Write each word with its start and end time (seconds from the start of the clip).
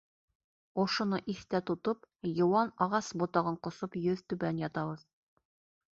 Ошоно 0.83 1.19
иҫтә 1.33 1.61
тотоп, 1.71 2.09
йыуан 2.31 2.73
ағас 2.87 3.13
ботағын 3.25 3.61
ҡосоп 3.69 3.99
йөҙ 4.05 4.27
түбән 4.35 4.67
ятабыҙ. 4.67 5.05